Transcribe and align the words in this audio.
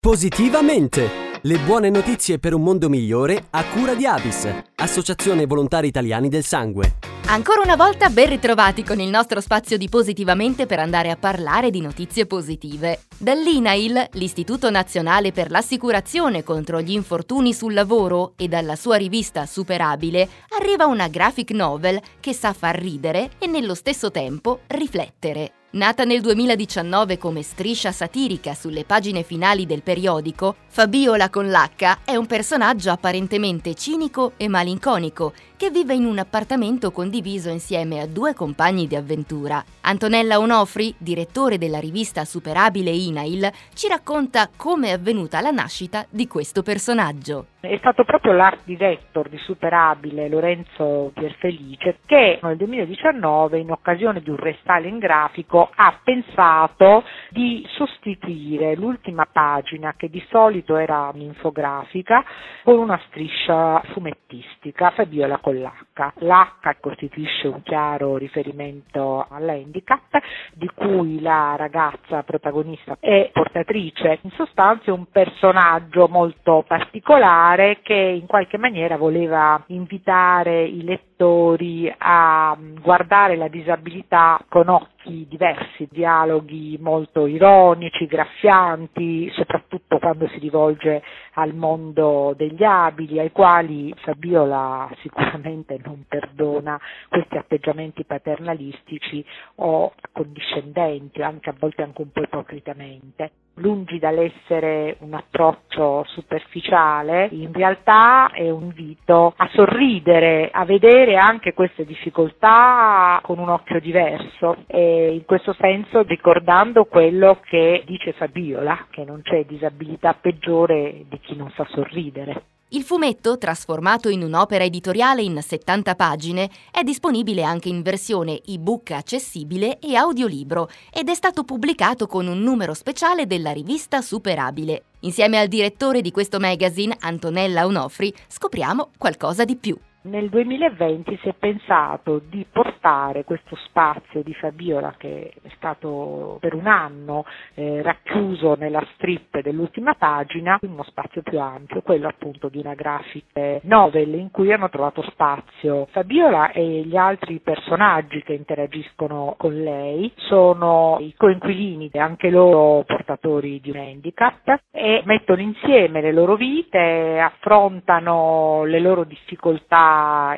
Positivamente! 0.00 1.10
Le 1.42 1.58
buone 1.58 1.90
notizie 1.90 2.38
per 2.38 2.54
un 2.54 2.62
mondo 2.62 2.88
migliore 2.88 3.46
a 3.50 3.64
cura 3.64 3.94
di 3.94 4.06
Avis, 4.06 4.48
Associazione 4.76 5.44
Volontari 5.44 5.88
Italiani 5.88 6.28
del 6.28 6.44
Sangue. 6.44 6.94
Ancora 7.26 7.62
una 7.62 7.74
volta 7.74 8.08
ben 8.08 8.28
ritrovati 8.28 8.84
con 8.84 9.00
il 9.00 9.10
nostro 9.10 9.40
spazio 9.40 9.76
di 9.76 9.88
Positivamente 9.88 10.66
per 10.66 10.78
andare 10.78 11.10
a 11.10 11.16
parlare 11.16 11.70
di 11.70 11.80
notizie 11.80 12.26
positive. 12.26 13.00
Dall'INAIL, 13.18 14.10
l'Istituto 14.12 14.70
Nazionale 14.70 15.32
per 15.32 15.50
l'Assicurazione 15.50 16.44
contro 16.44 16.80
gli 16.80 16.92
infortuni 16.92 17.52
sul 17.52 17.74
lavoro, 17.74 18.34
e 18.36 18.46
dalla 18.46 18.76
sua 18.76 18.96
rivista 18.96 19.46
Superabile, 19.46 20.28
arriva 20.58 20.86
una 20.86 21.08
graphic 21.08 21.50
novel 21.50 22.00
che 22.20 22.32
sa 22.32 22.52
far 22.52 22.80
ridere 22.80 23.32
e 23.38 23.48
nello 23.48 23.74
stesso 23.74 24.12
tempo 24.12 24.60
riflettere. 24.68 25.54
Nata 25.70 26.04
nel 26.04 26.22
2019 26.22 27.18
come 27.18 27.42
striscia 27.42 27.92
satirica 27.92 28.54
sulle 28.54 28.84
pagine 28.84 29.22
finali 29.22 29.66
del 29.66 29.82
periodico, 29.82 30.56
Fabiola 30.66 31.28
con 31.28 31.50
l'H 31.50 32.04
è 32.06 32.16
un 32.16 32.24
personaggio 32.24 32.90
apparentemente 32.90 33.74
cinico 33.74 34.32
e 34.38 34.48
malinconico 34.48 35.34
che 35.58 35.68
vive 35.70 35.92
in 35.92 36.06
un 36.06 36.18
appartamento 36.18 36.90
condiviso 36.90 37.50
insieme 37.50 38.00
a 38.00 38.06
due 38.06 38.32
compagni 38.32 38.86
di 38.86 38.96
avventura. 38.96 39.62
Antonella 39.82 40.38
Onofri, 40.38 40.94
direttore 40.96 41.58
della 41.58 41.80
rivista 41.80 42.24
Superabile 42.24 42.90
Inail, 42.90 43.52
ci 43.74 43.88
racconta 43.88 44.48
come 44.56 44.88
è 44.88 44.92
avvenuta 44.92 45.42
la 45.42 45.50
nascita 45.50 46.06
di 46.08 46.26
questo 46.26 46.62
personaggio. 46.62 47.48
È 47.60 47.76
stato 47.78 48.04
proprio 48.04 48.34
l'art 48.34 48.60
director 48.62 49.28
di 49.28 49.36
Superabile, 49.38 50.28
Lorenzo 50.28 51.10
Pierfelice, 51.12 51.98
che 52.06 52.38
nel 52.40 52.56
2019, 52.56 53.58
in 53.58 53.72
occasione 53.72 54.20
di 54.20 54.30
un 54.30 54.36
restyling 54.36 55.00
grafico, 55.00 55.68
ha 55.74 55.98
pensato 56.04 57.02
di 57.30 57.66
sostituire 57.70 58.76
l'ultima 58.76 59.26
pagina, 59.26 59.94
che 59.96 60.08
di 60.08 60.24
solito 60.30 60.76
era 60.76 61.10
un'infografica, 61.12 62.24
con 62.62 62.78
una 62.78 63.00
striscia 63.08 63.82
fumettistica, 63.92 64.90
Fabiola 64.90 65.38
con 65.38 65.56
l'H. 65.56 66.12
L'H 66.18 66.76
costituisce 66.78 67.48
un 67.48 67.60
chiaro 67.64 68.18
riferimento 68.18 69.26
all'handicap, 69.28 70.16
di 70.52 70.70
cui 70.72 71.20
la 71.20 71.56
ragazza 71.56 72.22
protagonista 72.22 72.96
è 73.00 73.30
portatrice. 73.32 74.20
In 74.22 74.30
sostanza 74.30 74.84
è 74.84 74.94
un 74.94 75.06
personaggio 75.10 76.06
molto 76.06 76.64
particolare 76.64 77.46
particolare 77.58 77.80
che 77.82 77.94
in 77.94 78.26
qualche 78.26 78.56
maniera 78.56 78.96
voleva 78.96 79.62
invitare 79.68 80.62
i 80.64 80.84
lettori 80.84 81.92
a 81.98 82.56
guardare 82.80 83.36
la 83.36 83.48
disabilità 83.48 84.40
con 84.48 84.68
occhi 84.68 84.97
diversi, 85.28 85.88
dialoghi 85.90 86.78
molto 86.80 87.26
ironici, 87.26 88.06
graffianti, 88.06 89.30
soprattutto 89.32 89.98
quando 89.98 90.28
si 90.28 90.38
rivolge 90.38 91.02
al 91.34 91.54
mondo 91.54 92.34
degli 92.36 92.62
abili, 92.64 93.18
ai 93.18 93.32
quali 93.32 93.92
Fabiola 93.98 94.88
sicuramente 95.02 95.78
non 95.84 96.04
perdona 96.08 96.80
questi 97.08 97.36
atteggiamenti 97.36 98.04
paternalistici 98.04 99.24
o 99.56 99.92
condiscendenti, 100.12 101.22
anche 101.22 101.50
a 101.50 101.54
volte 101.58 101.82
anche 101.82 102.02
un 102.02 102.12
po' 102.12 102.22
ipocritamente. 102.22 103.30
Lungi 103.58 103.98
dall'essere 103.98 104.98
un 105.00 105.14
approccio 105.14 106.04
superficiale, 106.06 107.28
in 107.32 107.52
realtà 107.52 108.30
è 108.30 108.48
un 108.50 108.68
invito 108.68 109.34
a 109.36 109.48
sorridere, 109.52 110.50
a 110.52 110.64
vedere 110.64 111.16
anche 111.16 111.54
queste 111.54 111.84
difficoltà 111.84 113.18
con 113.22 113.38
un 113.38 113.48
occhio 113.48 113.80
diverso. 113.80 114.64
E 114.66 114.97
in 114.98 115.24
questo 115.24 115.54
senso 115.58 116.02
ricordando 116.02 116.84
quello 116.84 117.40
che 117.48 117.82
dice 117.86 118.12
Fabiola, 118.12 118.86
che 118.90 119.04
non 119.04 119.22
c'è 119.22 119.44
disabilità 119.44 120.14
peggiore 120.14 121.04
di 121.08 121.18
chi 121.20 121.36
non 121.36 121.50
sa 121.54 121.66
sorridere. 121.70 122.42
Il 122.72 122.82
fumetto, 122.82 123.38
trasformato 123.38 124.10
in 124.10 124.22
un'opera 124.22 124.62
editoriale 124.62 125.22
in 125.22 125.40
70 125.40 125.94
pagine, 125.94 126.50
è 126.70 126.82
disponibile 126.82 127.42
anche 127.42 127.70
in 127.70 127.80
versione 127.80 128.42
ebook 128.44 128.90
accessibile 128.90 129.78
e 129.78 129.94
audiolibro 129.94 130.68
ed 130.92 131.08
è 131.08 131.14
stato 131.14 131.44
pubblicato 131.44 132.06
con 132.06 132.26
un 132.26 132.40
numero 132.40 132.74
speciale 132.74 133.26
della 133.26 133.52
rivista 133.52 134.02
Superabile. 134.02 134.82
Insieme 135.00 135.38
al 135.38 135.48
direttore 135.48 136.02
di 136.02 136.10
questo 136.10 136.38
magazine, 136.38 136.94
Antonella 137.00 137.64
Onofri, 137.64 138.12
scopriamo 138.26 138.90
qualcosa 138.98 139.46
di 139.46 139.56
più. 139.56 139.78
Nel 140.00 140.28
2020 140.28 141.18
si 141.20 141.28
è 141.28 141.34
pensato 141.34 142.20
di 142.28 142.46
portare 142.50 143.24
questo 143.24 143.56
spazio 143.64 144.22
di 144.22 144.32
Fabiola 144.32 144.94
che 144.96 145.32
è 145.42 145.48
stato 145.56 146.38
per 146.40 146.54
un 146.54 146.68
anno 146.68 147.24
eh, 147.54 147.82
racchiuso 147.82 148.54
nella 148.54 148.86
strip 148.94 149.40
dell'ultima 149.40 149.94
pagina 149.94 150.56
in 150.62 150.70
uno 150.70 150.84
spazio 150.84 151.22
più 151.22 151.40
ampio, 151.40 151.82
quello 151.82 152.06
appunto 152.06 152.48
di 152.48 152.58
una 152.58 152.74
graphic 152.74 153.62
novel 153.62 154.14
in 154.14 154.30
cui 154.30 154.52
hanno 154.52 154.68
trovato 154.68 155.02
spazio 155.02 155.88
Fabiola 155.90 156.52
e 156.52 156.82
gli 156.86 156.96
altri 156.96 157.40
personaggi 157.40 158.22
che 158.22 158.34
interagiscono 158.34 159.34
con 159.36 159.60
lei. 159.60 160.12
Sono 160.14 160.98
i 161.00 161.12
coinquilini, 161.16 161.90
anche 161.94 162.30
loro 162.30 162.84
portatori 162.86 163.60
di 163.60 163.70
un 163.70 163.78
handicap 163.78 164.60
e 164.70 165.02
mettono 165.06 165.42
insieme 165.42 166.00
le 166.00 166.12
loro 166.12 166.36
vite, 166.36 167.18
affrontano 167.18 168.62
le 168.64 168.78
loro 168.78 169.02
difficoltà 169.02 169.86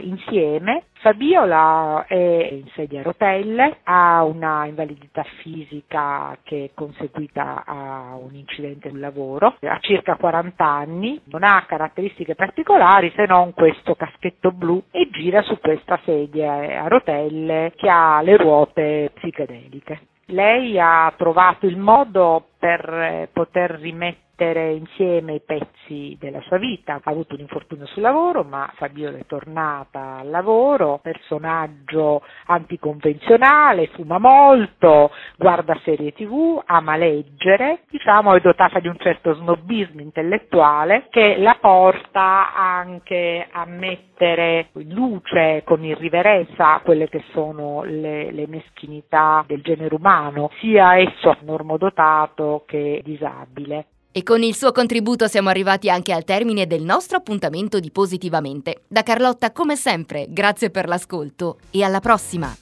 insieme. 0.01 0.85
Fabiola 1.01 2.05
è 2.07 2.15
in 2.15 2.69
sedia 2.75 3.01
a 3.01 3.03
rotelle, 3.03 3.79
ha 3.85 4.23
una 4.25 4.67
invalidità 4.67 5.25
fisica 5.41 6.37
che 6.43 6.65
è 6.67 6.71
conseguita 6.75 7.65
a 7.65 8.17
un 8.17 8.35
incidente 8.35 8.91
sul 8.91 9.01
lavoro, 9.01 9.57
ha 9.61 9.79
circa 9.81 10.17
40 10.17 10.63
anni, 10.63 11.19
non 11.25 11.43
ha 11.43 11.65
caratteristiche 11.67 12.35
particolari 12.35 13.11
se 13.17 13.25
non 13.25 13.55
questo 13.55 13.95
caschetto 13.95 14.53
blu 14.53 14.83
e 14.91 15.09
gira 15.11 15.41
su 15.43 15.59
questa 15.59 15.99
sedia 16.05 16.83
a 16.83 16.89
rotelle 16.89 17.73
che 17.77 17.89
ha 17.89 18.21
le 18.21 18.37
ruote 18.37 19.11
psichedeliche. 19.15 20.01
Lei 20.27 20.79
ha 20.79 21.13
trovato 21.17 21.67
il 21.67 21.77
modo 21.77 22.51
per 22.59 23.29
poter 23.33 23.71
rimettere 23.81 24.29
mettere 24.41 24.73
insieme 24.73 25.35
i 25.35 25.41
pezzi 25.41 26.17
della 26.19 26.41
sua 26.43 26.57
vita. 26.57 26.95
Ha 26.95 27.11
avuto 27.11 27.35
un 27.35 27.41
infortunio 27.41 27.85
sul 27.87 28.01
lavoro, 28.01 28.43
ma 28.43 28.71
Fabiola 28.77 29.19
è 29.19 29.27
tornata 29.27 30.19
al 30.19 30.31
lavoro, 30.31 30.99
personaggio 31.03 32.23
anticonvenzionale, 32.47 33.89
fuma 33.89 34.19
molto, 34.19 35.11
guarda 35.37 35.79
serie 35.85 36.13
tv, 36.13 36.63
ama 36.65 36.97
leggere, 36.97 37.81
diciamo 37.91 38.35
è 38.35 38.41
dotata 38.41 38.81
di 38.81 38.89
un 38.89 38.97
certo 38.99 39.35
snobismo 39.35 40.01
intellettuale 40.01 41.07
che 41.11 41.37
la 41.37 41.57
porta 41.61 42.55
anche 42.55 43.47
a 43.51 43.67
mettere 43.67 44.69
in 44.75 44.95
luce 44.95 45.63
con 45.65 45.85
irriverenza 45.85 46.81
quelle 46.83 47.09
che 47.09 47.25
sono 47.33 47.83
le, 47.85 48.33
le 48.33 48.47
meschinità 48.47 49.45
del 49.47 49.61
genere 49.61 49.95
umano, 49.95 50.51
sia 50.61 50.99
esso 50.99 51.37
normodotato 51.43 52.65
che 52.67 53.03
disabile. 53.05 53.87
E 54.13 54.25
con 54.25 54.43
il 54.43 54.57
suo 54.57 54.73
contributo 54.73 55.29
siamo 55.29 55.51
arrivati 55.51 55.89
anche 55.89 56.13
al 56.13 56.25
termine 56.25 56.67
del 56.67 56.83
nostro 56.83 57.17
appuntamento 57.17 57.79
di 57.79 57.93
Positivamente. 57.93 58.83
Da 58.89 59.05
Carlotta, 59.05 59.53
come 59.53 59.77
sempre, 59.77 60.27
grazie 60.29 60.71
per 60.71 60.89
l'ascolto 60.89 61.59
e 61.71 61.85
alla 61.85 62.01
prossima! 62.01 62.53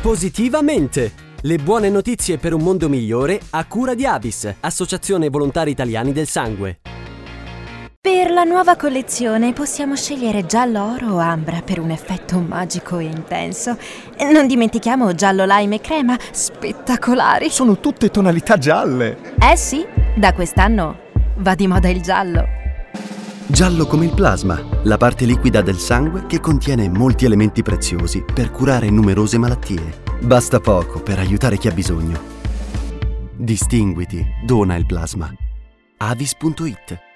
Positivamente! 0.00 1.30
Le 1.40 1.56
buone 1.56 1.90
notizie 1.90 2.38
per 2.38 2.54
un 2.54 2.62
mondo 2.62 2.88
migliore 2.88 3.40
a 3.50 3.64
cura 3.66 3.94
di 3.94 4.06
Avis, 4.06 4.48
Associazione 4.60 5.28
Volontari 5.28 5.72
Italiani 5.72 6.12
del 6.12 6.28
Sangue. 6.28 6.78
Per 8.00 8.30
la 8.30 8.44
nuova 8.44 8.76
collezione 8.76 9.52
possiamo 9.52 9.96
scegliere 9.96 10.46
giallo 10.46 10.92
oro 10.94 11.14
o 11.14 11.18
ambra 11.18 11.62
per 11.62 11.80
un 11.80 11.90
effetto 11.90 12.38
magico 12.38 12.98
e 12.98 13.04
intenso. 13.04 13.76
Non 14.32 14.46
dimentichiamo 14.46 15.14
giallo 15.14 15.44
lime 15.44 15.76
e 15.76 15.80
crema, 15.80 16.16
spettacolari. 16.30 17.50
Sono 17.50 17.80
tutte 17.80 18.10
tonalità 18.10 18.56
gialle. 18.56 19.34
Eh 19.40 19.56
sì, 19.56 19.84
da 20.14 20.32
quest'anno 20.32 20.96
va 21.36 21.54
di 21.54 21.66
moda 21.66 21.88
il 21.88 22.00
giallo. 22.00 22.60
Giallo 23.46 23.86
come 23.86 24.06
il 24.06 24.14
plasma, 24.14 24.60
la 24.84 24.96
parte 24.96 25.24
liquida 25.24 25.60
del 25.60 25.76
sangue 25.76 26.26
che 26.26 26.40
contiene 26.40 26.88
molti 26.88 27.24
elementi 27.24 27.62
preziosi 27.62 28.22
per 28.22 28.50
curare 28.50 28.90
numerose 28.90 29.38
malattie. 29.38 30.00
Basta 30.20 30.60
poco 30.60 31.02
per 31.02 31.18
aiutare 31.18 31.58
chi 31.58 31.68
ha 31.68 31.72
bisogno. 31.72 32.20
Distinguiti, 33.36 34.24
dona 34.44 34.76
il 34.76 34.86
plasma. 34.86 35.30
avis.it 35.98 37.11